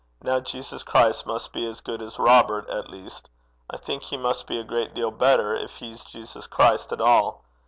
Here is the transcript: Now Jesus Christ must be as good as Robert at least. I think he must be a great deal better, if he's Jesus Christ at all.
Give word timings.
Now 0.23 0.39
Jesus 0.39 0.81
Christ 0.81 1.27
must 1.27 1.53
be 1.53 1.63
as 1.67 1.79
good 1.79 2.01
as 2.01 2.17
Robert 2.17 2.67
at 2.67 2.89
least. 2.89 3.29
I 3.69 3.77
think 3.77 4.01
he 4.01 4.17
must 4.17 4.47
be 4.47 4.57
a 4.59 4.63
great 4.63 4.95
deal 4.95 5.11
better, 5.11 5.53
if 5.53 5.75
he's 5.77 6.03
Jesus 6.03 6.47
Christ 6.47 6.91
at 6.91 6.99
all. 7.01 7.43